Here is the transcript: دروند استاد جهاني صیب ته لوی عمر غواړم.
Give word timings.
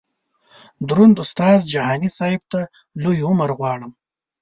دروند 0.87 1.17
استاد 1.23 1.61
جهاني 1.73 2.09
صیب 2.17 2.41
ته 2.51 2.59
لوی 3.01 3.19
عمر 3.29 3.49
غواړم. 3.59 3.91